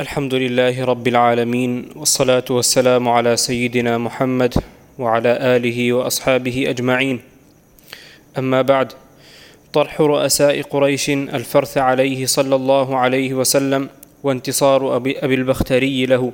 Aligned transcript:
الحمد 0.00 0.34
لله 0.34 0.84
رب 0.84 1.08
العالمين 1.08 1.88
والصلاة 1.96 2.44
والسلام 2.50 3.08
على 3.08 3.36
سيدنا 3.36 3.98
محمد 3.98 4.54
وعلى 4.98 5.56
آله 5.56 5.92
وأصحابه 5.92 6.70
أجمعين. 6.70 7.20
أما 8.38 8.62
بعد 8.62 8.92
طرح 9.72 10.00
رؤساء 10.00 10.62
قريش 10.62 11.10
الفرث 11.10 11.78
عليه 11.78 12.26
صلى 12.26 12.54
الله 12.56 12.96
عليه 12.96 13.34
وسلم 13.34 13.88
وانتصار 14.22 14.96
أبي, 14.96 15.18
أبي 15.18 15.34
البختري 15.34 16.06
له. 16.06 16.32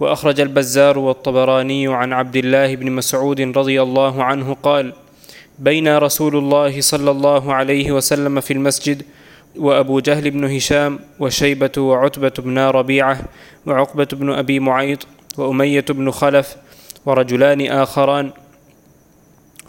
وأخرج 0.00 0.40
البزار 0.40 0.98
والطبراني 0.98 1.88
عن 1.88 2.12
عبد 2.12 2.36
الله 2.36 2.74
بن 2.74 2.92
مسعود 2.92 3.40
رضي 3.40 3.82
الله 3.82 4.24
عنه 4.24 4.56
قال 4.62 4.92
بين 5.58 5.96
رسول 5.96 6.36
الله 6.36 6.80
صلى 6.80 7.10
الله 7.10 7.54
عليه 7.54 7.92
وسلم 7.92 8.40
في 8.40 8.52
المسجد 8.52 9.02
وأبو 9.58 10.00
جهل 10.00 10.30
بن 10.30 10.44
هشام 10.44 10.98
وشيبة 11.20 11.70
وعتبة 11.78 12.32
بن 12.38 12.58
ربيعة 12.58 13.20
وعقبة 13.66 14.08
بن 14.12 14.32
أبي 14.32 14.60
معيط 14.60 15.06
وأمية 15.38 15.84
بن 15.90 16.10
خلف 16.10 16.56
ورجلان 17.06 17.66
آخران 17.66 18.30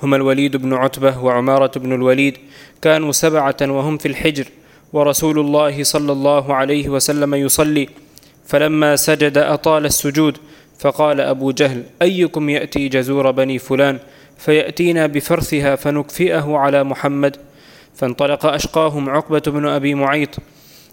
هما 0.03 0.15
الوليد 0.15 0.57
بن 0.57 0.73
عتبة 0.73 1.23
وعمارة 1.23 1.71
بن 1.79 1.93
الوليد 1.93 2.37
كانوا 2.81 3.11
سبعة 3.11 3.57
وهم 3.61 3.97
في 3.97 4.07
الحجر 4.07 4.45
ورسول 4.93 5.39
الله 5.39 5.83
صلى 5.83 6.11
الله 6.11 6.53
عليه 6.53 6.89
وسلم 6.89 7.35
يصلي 7.35 7.89
فلما 8.45 8.95
سجد 8.95 9.37
أطال 9.37 9.85
السجود 9.85 10.37
فقال 10.79 11.21
أبو 11.21 11.51
جهل 11.51 11.83
أيكم 12.01 12.49
يأتي 12.49 12.87
جزور 12.87 13.31
بني 13.31 13.59
فلان 13.59 13.99
فيأتينا 14.37 15.07
بفرثها 15.07 15.75
فنكفئه 15.75 16.57
على 16.57 16.83
محمد 16.83 17.37
فانطلق 17.97 18.45
أشقاهم 18.45 19.09
عقبة 19.09 19.41
بن 19.47 19.67
أبي 19.67 19.93
معيط 19.93 20.29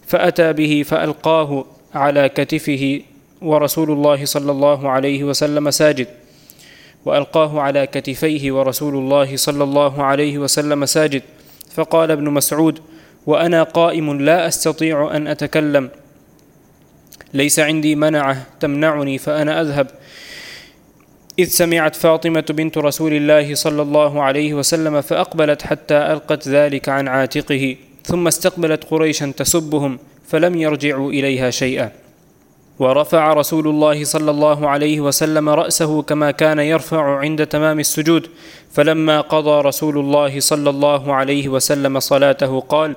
فأتى 0.06 0.52
به 0.52 0.84
فألقاه 0.86 1.64
على 1.94 2.28
كتفه 2.28 3.00
ورسول 3.42 3.90
الله 3.90 4.24
صلى 4.24 4.52
الله 4.52 4.90
عليه 4.90 5.24
وسلم 5.24 5.70
ساجد 5.70 6.06
وألقاه 7.04 7.60
على 7.60 7.86
كتفيه 7.86 8.52
ورسول 8.52 8.94
الله 8.94 9.36
صلى 9.36 9.64
الله 9.64 10.02
عليه 10.02 10.38
وسلم 10.38 10.86
ساجد. 10.86 11.22
فقال 11.74 12.10
ابن 12.10 12.30
مسعود 12.30 12.80
وأنا 13.26 13.62
قائم 13.62 14.20
لا 14.20 14.46
أستطيع 14.48 15.16
أن 15.16 15.26
أتكلم 15.26 15.90
ليس 17.34 17.58
عندي 17.60 17.94
منعة 17.94 18.46
تمنعني 18.60 19.18
فأنا 19.18 19.60
أذهب. 19.60 19.86
إذ 21.38 21.48
سمعت 21.48 21.96
فاطمة 21.96 22.44
بنت 22.50 22.78
رسول 22.78 23.12
الله 23.12 23.54
صلى 23.54 23.82
الله 23.82 24.22
عليه 24.22 24.54
وسلم 24.54 25.00
فأقبلت 25.00 25.62
حتى 25.62 25.94
ألقت 25.94 26.48
ذلك 26.48 26.88
عن 26.88 27.08
عاتقه 27.08 27.76
ثم 28.04 28.26
استقبلت 28.26 28.84
قريشا 28.84 29.32
تسبهم 29.36 29.98
فلم 30.28 30.56
يرجعوا 30.56 31.10
إليها 31.10 31.50
شيئا. 31.50 31.90
ورفع 32.78 33.32
رسول 33.32 33.68
الله 33.68 34.04
صلى 34.04 34.30
الله 34.30 34.68
عليه 34.68 35.00
وسلم 35.00 35.48
رأسه 35.48 36.02
كما 36.02 36.30
كان 36.30 36.58
يرفع 36.58 37.18
عند 37.18 37.46
تمام 37.46 37.80
السجود. 37.80 38.26
فلما 38.72 39.20
قضى 39.20 39.68
رسول 39.68 39.98
الله 39.98 40.40
صلى 40.40 40.70
الله 40.70 41.14
عليه 41.14 41.48
وسلم 41.48 42.00
صلاته 42.00 42.60
قال 42.60 42.96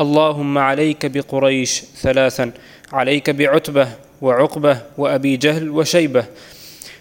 اللهم 0.00 0.58
عليك 0.58 1.06
بقريش 1.06 1.82
ثلاثا 1.96 2.52
عليك 2.92 3.30
بعتبة 3.30 3.88
وعقبة 4.22 4.78
وأبي 4.98 5.36
جهل 5.36 5.70
وشيبة 5.70 6.24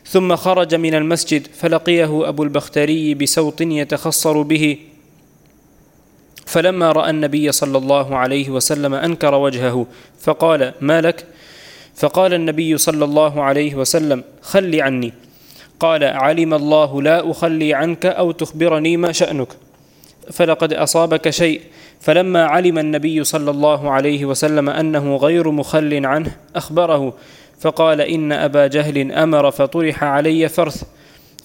ثم 0.09 0.35
خرج 0.35 0.75
من 0.75 0.95
المسجد 0.95 1.47
فلقيه 1.53 2.29
أبو 2.29 2.43
البختري 2.43 3.13
بسوط 3.13 3.61
يتخصر 3.61 4.41
به. 4.41 4.77
فلما 6.45 6.91
رأى 6.91 7.09
النبي 7.09 7.51
صلى 7.51 7.77
الله 7.77 8.17
عليه 8.17 8.49
وسلم 8.49 8.93
أنكر 8.93 9.35
وجهه 9.35 9.87
فقال 10.21 10.73
ما 10.81 11.01
لك؟ 11.01 11.25
فقال 11.95 12.33
النبي 12.33 12.77
صلى 12.77 13.05
الله 13.05 13.43
عليه 13.43 13.75
وسلم 13.75 14.23
خل 14.41 14.81
عني. 14.81 15.13
قال 15.79 16.03
علم 16.03 16.53
الله 16.53 17.01
لا 17.01 17.31
أخلي 17.31 17.73
عنك 17.73 18.05
أو 18.05 18.31
تخبرني 18.31 18.97
ما 18.97 19.11
شأنك. 19.11 19.47
فلقد 20.31 20.73
أصابك 20.73 21.29
شيء. 21.29 21.61
فلما 22.01 22.45
علم 22.45 22.77
النبي 22.79 23.23
صلى 23.23 23.51
الله 23.51 23.91
عليه 23.91 24.25
وسلم 24.25 24.69
أنه 24.69 25.15
غير 25.15 25.51
مخل 25.51 26.05
عنه 26.05 26.35
أخبره. 26.55 27.13
فقال 27.59 28.01
إن 28.01 28.31
أبا 28.31 28.67
جهل 28.67 29.11
أمر 29.11 29.51
فطرح 29.51 30.03
علي 30.03 30.49
فرث. 30.49 30.83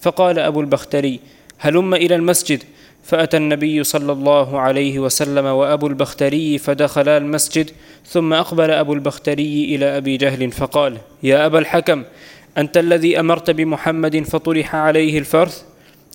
فقال 0.02 0.38
أبو 0.38 0.60
البختري 0.60 1.20
هلم 1.58 1.94
إلى 1.94 2.14
المسجد؟ 2.14 2.62
فأتى 3.04 3.36
النبي 3.36 3.84
صلى 3.84 4.12
الله 4.12 4.60
عليه 4.60 4.98
وسلم 4.98 5.44
وأبو 5.44 5.86
البختري 5.86 6.58
فدخلا 6.58 7.16
المسجد 7.16 7.70
ثم 8.06 8.32
أقبل 8.32 8.70
أبو 8.70 8.92
البختري 8.92 9.74
إلى 9.74 9.97
أبي 9.97 10.16
جهل 10.16 10.53
فقال 10.53 10.98
يا 11.22 11.47
أبا 11.47 11.58
الحكم 11.58 12.04
أنت 12.58 12.76
الذي 12.76 13.20
أمرت 13.20 13.50
بمحمد 13.50 14.22
فطرح 14.22 14.74
عليه 14.74 15.19
الفرث؟ 15.19 15.62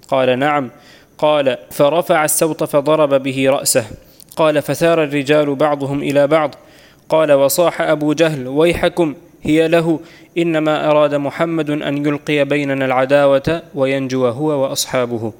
قال 0.08 0.40
نعم. 0.40 0.72
قال 1.18 1.58
فرفع 1.72 2.26
السوط 2.26 2.64
فضرب 2.64 3.24
به 3.24 3.50
رأسه. 3.50 3.86
قال 4.36 4.62
فثار 4.62 5.04
الرجال 5.04 5.56
بعضهم 5.56 6.04
إلى 6.04 6.28
بعض. 6.28 6.56
قال 7.10 7.32
وصاح 7.32 7.82
أبو 7.82 8.14
جهل 8.14 8.48
ويحكم. 8.48 9.16
هي 9.44 9.68
له 9.68 10.00
إنما 10.38 10.92
أراد 10.92 11.16
محمد 11.16 11.70
أن 11.70 12.06
يلقي 12.06 12.46
بيننا 12.46 12.86
العداوة 12.86 13.62
وينجو 13.76 14.28
هو 14.28 14.64
وأصحابه. 14.64 15.34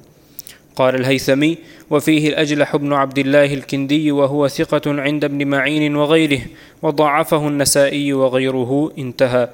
قال 0.76 0.94
الهيثمي 0.94 1.58
وفيه 1.90 2.28
الأجلح 2.28 2.76
بن 2.76 2.92
عبد 2.92 3.18
الله 3.18 3.54
الكندي 3.54 4.12
وهو 4.12 4.48
ثقة 4.48 4.82
عند 4.86 5.24
ابن 5.24 5.46
معين 5.46 5.96
وغيره 5.96 6.40
وضعفه 6.82 7.48
النسائي 7.48 8.12
وغيره 8.12 8.92
انتهى. 8.98 9.48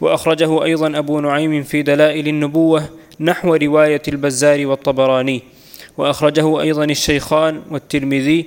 وأخرجه 0.00 0.64
أيضا 0.64 0.98
أبو 0.98 1.20
نعيم 1.20 1.62
في 1.62 1.82
دلائل 1.82 2.28
النبوة 2.28 2.88
نحو 3.20 3.54
رواية 3.54 4.02
البزار 4.08 4.66
والطبراني. 4.66 5.42
وأخرجه 5.98 6.60
أيضا 6.60 6.84
الشيخان 6.84 7.62
والترمذي 7.70 8.46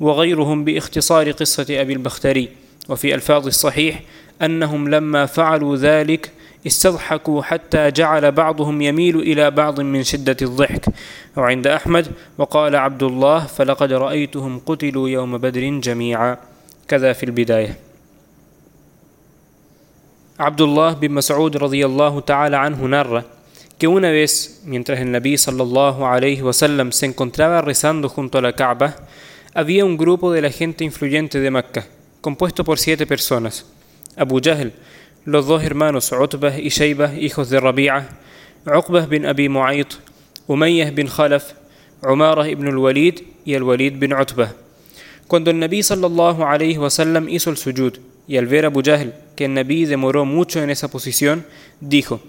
وغيرهم 0.00 0.64
بإختصار 0.64 1.30
قصة 1.30 1.66
أبي 1.70 1.92
البختري. 1.92 2.48
وفي 2.88 3.14
ألفاظ 3.14 3.46
الصحيح 3.46 4.02
أنهم 4.42 4.88
لما 4.88 5.26
فعلوا 5.26 5.76
ذلك 5.76 6.30
استضحكوا 6.66 7.42
حتى 7.42 7.90
جعل 7.90 8.32
بعضهم 8.32 8.82
يميل 8.82 9.16
إلى 9.16 9.50
بعض 9.50 9.80
من 9.80 10.02
شدة 10.02 10.36
الضحك. 10.42 10.84
وعند 11.36 11.66
أحمد 11.66 12.06
وقال 12.38 12.76
عبد 12.76 13.02
الله 13.02 13.46
فلقد 13.46 13.92
رأيتهم 13.92 14.60
قتلوا 14.66 15.08
يوم 15.08 15.38
بدر 15.38 15.80
جميعا. 15.80 16.36
كذا 16.88 17.12
في 17.12 17.22
البداية. 17.22 17.78
عبد 20.38 20.60
الله 20.60 20.92
بن 20.92 21.10
مسعود 21.10 21.56
رضي 21.56 21.86
الله 21.86 22.20
تعالى 22.20 22.56
عنه 22.56 22.86
نرى 22.86 23.24
que 23.78 23.86
una 23.86 24.10
vez, 24.10 24.60
mientras 24.64 24.98
el 24.98 25.12
Nabi 25.12 25.38
sallallahu 25.38 26.04
alayhi 26.04 26.42
wa 26.42 26.52
sallam 26.52 26.90
se 26.90 27.06
encontraba 27.06 27.62
rezando 27.62 28.08
junto 28.08 28.38
a 28.38 28.42
la 28.42 28.52
Kaaba, 28.52 28.96
había 29.54 29.84
un 29.84 29.96
grupo 29.96 30.32
de 30.32 30.42
la 30.42 30.50
gente 30.50 30.84
influyente 30.84 31.38
de 31.38 31.50
Mecca, 31.50 31.86
compuesto 32.20 32.64
por 32.64 32.78
siete 32.78 33.06
personas. 33.06 33.64
Dos 34.18 35.62
hermanos 35.62 36.10
Utbah 36.10 36.58
y 36.58 36.70
Shaybah, 36.70 37.14
hijos 37.14 37.50
de 37.50 37.60
Rabi'a, 37.60 38.08
Uqbah 38.64 39.06
bin 39.06 39.26
Abi 39.26 39.48
Mu'ayt, 39.48 39.98
Umayyah 40.46 40.90
bin 40.90 41.06
Khalaf, 41.06 41.52
Umarah 42.02 42.48
ibn 42.48 42.66
al-Walid 42.66 43.20
y 43.44 43.54
el 43.54 43.62
Walid 43.62 43.98
bin 43.98 44.14
Utbah. 44.14 44.54
Cuando 45.26 45.50
el 45.50 45.58
Nabi 45.58 45.82
sallallahu 45.82 46.42
alayhi 46.42 46.78
wasallam 46.78 47.28
hizo 47.28 47.50
el 47.50 47.58
sujud 47.58 47.98
y 48.26 48.38
al 48.38 48.46
ver 48.46 48.64
a 48.64 48.68
Abu 48.68 48.82
Jahl 48.82 49.12
que 49.36 49.44
el 49.44 49.54
Nabi 49.54 49.84
demoró 49.84 50.24
mucho 50.24 50.62
en 50.62 50.70
esa 50.70 50.88
posición, 50.88 51.44
dijo: 51.80 52.20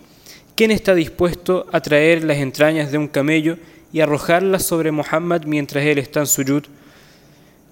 ¿Quién 0.55 0.71
está 0.71 0.93
dispuesto 0.93 1.65
a 1.71 1.79
traer 1.79 2.25
las 2.25 2.37
entrañas 2.37 2.91
de 2.91 2.97
un 2.97 3.07
camello 3.07 3.57
y 3.93 4.01
arrojarlas 4.01 4.63
sobre 4.63 4.91
Muhammad 4.91 5.43
mientras 5.45 5.85
él 5.85 5.97
está 5.97 6.19
en 6.19 6.27
sujud? 6.27 6.63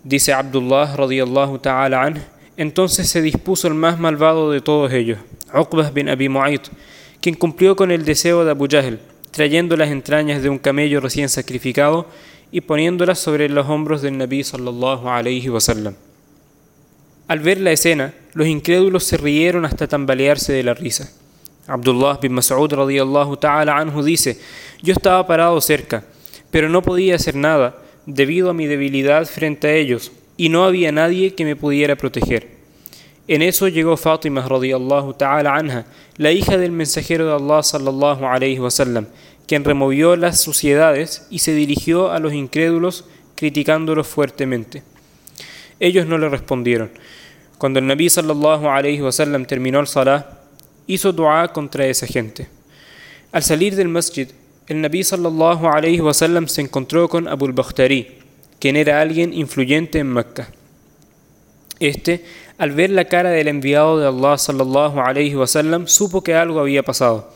Dice 0.03 0.31
Abdullah 0.31 0.95
radiyallahu 0.95 1.59
ta'ala 1.59 2.03
anh, 2.03 2.23
entonces 2.57 3.07
se 3.07 3.21
dispuso 3.21 3.67
el 3.67 3.75
más 3.75 3.99
malvado 3.99 4.51
de 4.51 4.61
todos 4.61 4.91
ellos, 4.91 5.19
Uqbah 5.53 5.91
bin 5.91 6.09
Abi 6.09 6.27
Mu'ayt, 6.27 6.67
quien 7.21 7.35
cumplió 7.35 7.75
con 7.75 7.91
el 7.91 8.03
deseo 8.03 8.43
de 8.43 8.51
Abu 8.51 8.67
Jahl, 8.69 8.99
trayendo 9.31 9.77
las 9.77 9.89
entrañas 9.89 10.41
de 10.41 10.49
un 10.49 10.57
camello 10.57 10.99
recién 10.99 11.29
sacrificado 11.29 12.07
y 12.51 12.61
poniéndolas 12.61 13.19
sobre 13.19 13.47
los 13.49 13.67
hombros 13.67 14.01
del 14.01 14.17
Nabi 14.17 14.43
sallallahu 14.43 15.07
alayhi 15.07 15.49
wasallam. 15.49 15.95
Al 17.27 17.39
ver 17.39 17.59
la 17.59 17.71
escena, 17.71 18.13
los 18.33 18.47
incrédulos 18.47 19.03
se 19.03 19.17
rieron 19.17 19.65
hasta 19.65 19.87
tambalearse 19.87 20.53
de 20.53 20.63
la 20.63 20.73
risa. 20.73 21.11
Abdullah 21.67 22.17
bin 22.21 22.33
Mas'ud 22.33 22.71
radiyallahu 22.71 23.37
ta'ala 23.37 23.77
anhu 23.77 24.01
dice, 24.01 24.39
yo 24.81 24.93
estaba 24.93 25.27
parado 25.27 25.59
cerca, 25.59 26.05
pero 26.49 26.69
no 26.69 26.81
podía 26.81 27.15
hacer 27.15 27.35
nada 27.35 27.75
debido 28.05 28.49
a 28.49 28.53
mi 28.53 28.65
debilidad 28.65 29.25
frente 29.25 29.67
a 29.67 29.73
ellos, 29.73 30.11
y 30.37 30.49
no 30.49 30.63
había 30.63 30.91
nadie 30.91 31.33
que 31.33 31.43
me 31.43 31.55
pudiera 31.55 31.95
proteger. 31.95 32.55
En 33.27 33.41
eso 33.41 33.67
llegó 33.67 33.97
Fátima 33.97 34.47
radiyallahu 34.47 35.13
ta'ala 35.15 35.55
anha, 35.55 35.85
la 36.15 36.31
hija 36.31 36.57
del 36.57 36.71
mensajero 36.71 37.25
de 37.25 37.33
Allah 37.33 37.61
sallallahu 37.61 38.25
alayhi 38.25 38.59
wasallam, 38.59 39.07
quien 39.47 39.65
removió 39.65 40.15
las 40.15 40.39
suciedades 40.39 41.27
y 41.29 41.39
se 41.39 41.53
dirigió 41.53 42.11
a 42.11 42.19
los 42.19 42.33
incrédulos 42.33 43.05
criticándolos 43.35 44.07
fuertemente. 44.07 44.83
Ellos 45.79 46.07
no 46.07 46.17
le 46.17 46.29
respondieron. 46.29 46.91
Cuando 47.57 47.79
el 47.79 47.87
Nabi 47.87 48.09
sallallahu 48.09 48.69
alayhi 48.69 49.01
wasallam 49.01 49.45
terminó 49.45 49.79
el 49.79 49.87
salah, 49.87 50.39
hizo 50.85 51.11
dua 51.11 51.51
contra 51.51 51.85
esa 51.85 52.07
gente. 52.07 52.47
Al 53.31 53.43
salir 53.43 53.75
del 53.75 53.89
masjid, 53.89 54.29
el 54.67 54.81
Nabi 54.81 55.03
sallallahu 55.03 55.67
alayhi 55.67 55.99
wasallam 55.99 56.47
se 56.47 56.61
encontró 56.61 57.09
con 57.09 57.27
Abu 57.27 57.45
al-Bakhtari, 57.45 58.19
quien 58.59 58.75
era 58.75 59.01
alguien 59.01 59.33
influyente 59.33 59.99
en 59.99 60.13
Mecca. 60.13 60.49
Este, 61.79 62.25
al 62.57 62.71
ver 62.71 62.89
la 62.89 63.05
cara 63.05 63.29
del 63.29 63.47
enviado 63.47 63.99
de 63.99 64.07
Allah 64.07 64.37
sallallahu 64.37 64.99
alayhi 64.99 65.35
wasallam, 65.35 65.87
supo 65.87 66.23
que 66.23 66.33
algo 66.33 66.59
había 66.59 66.83
pasado. 66.83 67.31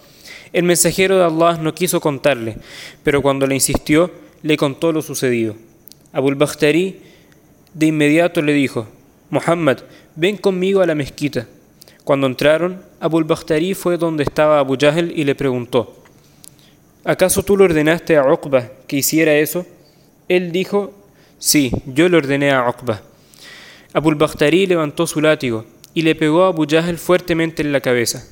El 0.51 0.63
mensajero 0.63 1.17
de 1.17 1.25
Allah 1.25 1.57
no 1.61 1.73
quiso 1.73 2.01
contarle, 2.01 2.57
pero 3.03 3.21
cuando 3.21 3.47
le 3.47 3.55
insistió, 3.55 4.11
le 4.41 4.57
contó 4.57 4.91
lo 4.91 5.01
sucedido. 5.01 5.55
Abu 6.11 6.29
al-Bakhtari 6.29 6.99
de 7.73 7.85
inmediato 7.85 8.41
le 8.41 8.53
dijo: 8.53 8.87
Muhammad, 9.29 9.77
ven 10.15 10.37
conmigo 10.37 10.81
a 10.81 10.85
la 10.85 10.95
mezquita. 10.95 11.47
Cuando 12.03 12.27
entraron, 12.27 12.81
Abu 12.99 13.19
al-Bakhtari 13.19 13.75
fue 13.75 13.97
donde 13.97 14.23
estaba 14.23 14.59
Abu 14.59 14.75
Jahl 14.77 15.11
y 15.15 15.23
le 15.23 15.35
preguntó, 15.35 16.03
¿acaso 17.05 17.43
tú 17.43 17.55
le 17.55 17.65
ordenaste 17.65 18.17
a 18.17 18.23
Uqba 18.23 18.71
que 18.87 18.97
hiciera 18.97 19.35
eso? 19.35 19.65
Él 20.27 20.51
dijo, 20.51 20.93
sí, 21.41 21.71
yo 21.87 22.07
le 22.07 22.17
ordené 22.17 22.51
a 22.51 22.69
Uqba. 22.69 23.01
Abu 23.93 24.09
al-Bakhtari 24.09 24.67
levantó 24.67 25.07
su 25.07 25.19
látigo 25.19 25.65
y 25.93 26.03
le 26.03 26.15
pegó 26.15 26.45
a 26.45 26.49
Abu 26.49 26.65
fuertemente 26.97 27.61
en 27.63 27.73
la 27.73 27.81
cabeza. 27.81 28.25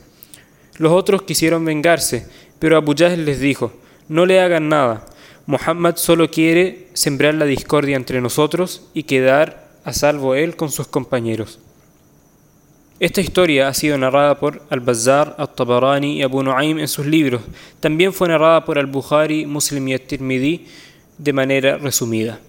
Los 0.78 0.94
otros 0.94 1.24
quisieron 1.24 1.66
vengarse, 1.66 2.28
pero 2.60 2.78
Abu 2.78 2.94
Jahl 2.96 3.26
les 3.26 3.40
dijo, 3.40 3.74
no 4.08 4.26
le 4.26 4.40
hagan 4.40 4.70
nada, 4.70 5.06
Muhammad 5.46 5.96
solo 5.96 6.30
quiere 6.30 6.88
sembrar 6.94 7.34
la 7.34 7.46
discordia 7.46 7.96
entre 7.96 8.22
nosotros 8.22 8.88
y 8.94 9.04
quedar 9.04 9.68
a 9.84 9.94
salvo 9.94 10.36
él 10.36 10.56
con 10.56 10.72
sus 10.72 10.86
compañeros. 10.86 11.60
Esta 13.00 13.22
historia 13.22 13.70
ha 13.70 13.74
sido 13.74 13.98
narrada 13.98 14.40
por 14.40 14.62
Al-Bazzar, 14.70 15.36
Al-Tabarani 15.38 16.18
y 16.18 16.22
Abu 16.22 16.44
Nu'aym 16.44 16.80
en 16.80 16.88
sus 16.88 17.06
libros. 17.06 17.42
También 17.80 18.14
fue 18.14 18.28
narrada 18.28 18.64
por 18.66 18.78
Al-Bukhari, 18.78 19.46
Muslim 19.46 19.88
y 19.88 19.94
At-Tirmidhi 19.94 20.68
de 21.18 21.34
manera 21.34 21.78
resumida. 21.78 22.40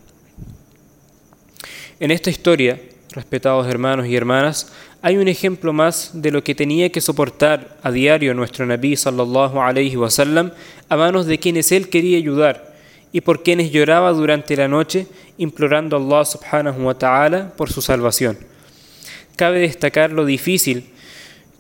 En 2.01 2.11
esta 2.11 2.31
historia, 2.31 2.81
respetados 3.13 3.67
hermanos 3.67 4.07
y 4.07 4.17
hermanas, 4.17 4.73
hay 5.03 5.19
un 5.19 5.29
ejemplo 5.29 5.75
más 5.75 6.13
de 6.15 6.31
lo 6.31 6.43
que 6.43 6.55
tenía 6.55 6.91
que 6.91 7.03
soportar 7.03 7.77
a 7.83 7.91
diario 7.91 8.33
nuestro 8.33 8.65
Nabi 8.65 8.97
sallallahu 8.97 9.61
alayhi 9.61 9.97
wasallam 9.97 10.53
a 10.89 10.97
manos 10.97 11.27
de 11.27 11.39
quienes 11.39 11.73
él 11.73 11.91
quería 11.91 12.17
ayudar 12.17 12.75
y 13.13 13.21
por 13.21 13.43
quienes 13.43 13.71
lloraba 13.71 14.13
durante 14.13 14.57
la 14.57 14.67
noche 14.67 15.09
implorando 15.37 15.95
a 15.95 16.01
Allah 16.01 16.25
subhanahu 16.25 16.87
wa 16.87 16.95
ta'ala 16.95 17.53
por 17.55 17.71
su 17.71 17.83
salvación 17.83 18.39
cabe 19.37 19.61
destacar 19.61 20.11
lo 20.11 20.25
difícil 20.25 20.85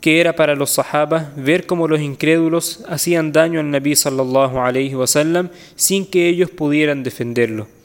que 0.00 0.20
era 0.20 0.36
para 0.36 0.54
los 0.54 0.70
sahabas 0.70 1.28
ver 1.36 1.66
cómo 1.66 1.86
los 1.86 2.00
incrédulos 2.00 2.82
hacían 2.88 3.32
daño 3.32 3.60
al 3.60 3.70
Nabi 3.70 3.94
sallallahu 3.94 4.58
alayhi 4.58 4.94
wasallam 4.94 5.50
sin 5.76 6.06
que 6.06 6.28
ellos 6.28 6.48
pudieran 6.50 7.02
defenderlo. 7.02 7.79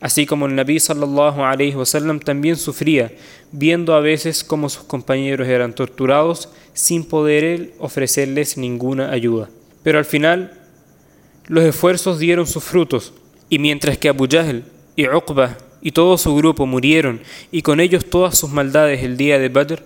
Así 0.00 0.24
como 0.24 0.46
el 0.46 0.54
Nabi 0.54 0.80
sallallahu 0.80 1.42
alayhi 1.42 1.74
wasallam 1.74 2.20
también 2.20 2.56
sufría 2.56 3.12
viendo 3.52 3.94
a 3.94 4.00
veces 4.00 4.42
cómo 4.42 4.68
sus 4.68 4.84
compañeros 4.84 5.46
eran 5.46 5.74
torturados 5.74 6.48
sin 6.72 7.04
poder 7.04 7.44
él 7.44 7.74
ofrecerles 7.78 8.56
ninguna 8.56 9.10
ayuda. 9.10 9.50
Pero 9.82 9.98
al 9.98 10.04
final 10.04 10.58
los 11.48 11.64
esfuerzos 11.64 12.18
dieron 12.18 12.46
sus 12.46 12.64
frutos 12.64 13.12
y 13.50 13.58
mientras 13.58 13.98
que 13.98 14.08
Abu 14.08 14.26
Jahl 14.30 14.64
y 14.96 15.08
Uqba 15.08 15.58
y 15.82 15.92
todo 15.92 16.18
su 16.18 16.34
grupo 16.36 16.66
murieron, 16.66 17.20
y 17.50 17.62
con 17.62 17.80
ellos 17.80 18.04
todas 18.08 18.38
sus 18.38 18.50
maldades 18.50 19.02
el 19.02 19.16
día 19.16 19.38
de 19.38 19.48
Badr, 19.48 19.82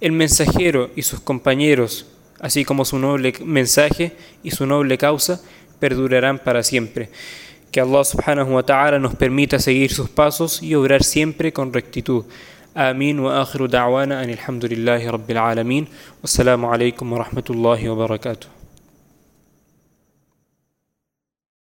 el 0.00 0.12
mensajero 0.12 0.90
y 0.96 1.02
sus 1.02 1.20
compañeros, 1.20 2.06
así 2.40 2.64
como 2.64 2.84
su 2.84 2.98
noble 2.98 3.32
mensaje 3.44 4.12
y 4.42 4.50
su 4.50 4.66
noble 4.66 4.98
causa, 4.98 5.40
perdurarán 5.78 6.38
para 6.38 6.62
siempre. 6.62 7.10
Que 7.70 7.80
Allah 7.80 8.04
subhanahu 8.04 8.54
wa 8.54 8.62
ta'ala 8.62 8.98
nos 8.98 9.14
permita 9.14 9.58
seguir 9.58 9.92
sus 9.92 10.08
pasos 10.08 10.62
y 10.62 10.74
obrar 10.74 11.02
siempre 11.02 11.52
con 11.52 11.72
rectitud. 11.72 12.24
آمين 12.76 13.18
وآخر 13.20 13.66
دعوانا 13.66 14.24
أن 14.24 14.30
الحمد 14.30 14.64
لله 14.64 15.10
رب 15.10 15.30
العالمين 15.30 15.86
والسلام 16.22 16.64
عليكم 16.64 17.12
ورحمة 17.12 17.44
الله 17.50 17.88
وبركاته 17.90 18.55